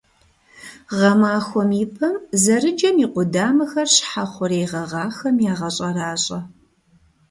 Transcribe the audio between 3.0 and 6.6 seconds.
и къудамэхэр щхьэ хъурей гъэгъахэм ягъэщӀэращӀэ.